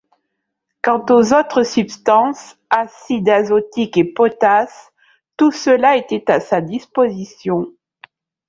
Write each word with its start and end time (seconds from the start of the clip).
Quant 0.81 1.05
aux 1.11 1.31
autres 1.31 1.61
substances, 1.61 2.57
acide 2.71 3.29
azotique 3.29 3.97
et 3.97 4.03
potasse, 4.03 4.91
tout 5.37 5.51
cela 5.51 5.95
était 5.95 6.31
à 6.31 6.39
sa 6.39 6.59
disposition 6.59 7.71